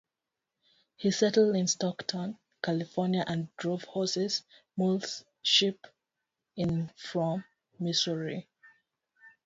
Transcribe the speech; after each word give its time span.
He 0.95 1.11
settled 1.11 1.55
in 1.55 1.67
Stockton, 1.67 2.39
California 2.63 3.23
and 3.27 3.55
drove 3.55 3.83
horses, 3.83 4.41
mules, 4.75 5.19
and 5.19 5.27
sheep 5.43 5.85
in 6.55 6.87
from 6.97 7.43
Missouri. 7.77 8.49